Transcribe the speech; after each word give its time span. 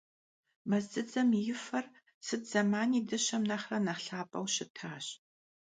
Мэз 0.69 0.85
дзыдзэм 0.91 1.29
и 1.51 1.53
фэр 1.65 1.85
сыт 2.25 2.43
зэмани 2.51 2.99
дыщэм 3.09 3.43
нэхърэ 3.49 3.77
нэхъ 3.85 4.03
лъапӀэу 4.09 4.47
щытащ. 4.53 5.05